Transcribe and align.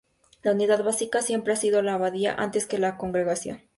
La 0.41 0.51
unidad 0.53 0.83
básica 0.83 1.21
siempre 1.21 1.53
ha 1.53 1.55
sido 1.55 1.83
la 1.83 1.93
abadía, 1.93 2.33
antes 2.33 2.65
que 2.65 2.79
la 2.79 2.97
congregación. 2.97 3.61